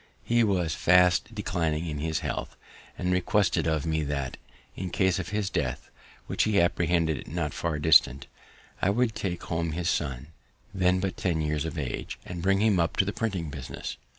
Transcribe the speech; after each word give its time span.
He 0.23 0.43
was 0.43 0.73
fast 0.73 1.35
declining 1.35 1.85
in 1.85 1.99
his 1.99 2.21
health, 2.21 2.55
and 2.97 3.13
requested 3.13 3.67
of 3.67 3.85
me 3.85 4.01
that, 4.05 4.37
in 4.75 4.89
case 4.89 5.19
of 5.19 5.29
his 5.29 5.51
death, 5.51 5.91
which 6.25 6.45
he 6.45 6.59
apprehended 6.59 7.27
not 7.27 7.53
far 7.53 7.77
distant, 7.77 8.25
I 8.81 8.89
would 8.89 9.13
take 9.13 9.43
home 9.43 9.73
his 9.73 9.91
son, 9.91 10.29
then 10.73 11.01
but 11.01 11.17
ten 11.17 11.39
years 11.39 11.65
of 11.65 11.77
age, 11.77 12.17
and 12.25 12.41
bring 12.41 12.61
him 12.61 12.79
up 12.79 12.97
to 12.97 13.05
the 13.05 13.13
printing 13.13 13.51
business. 13.51 13.97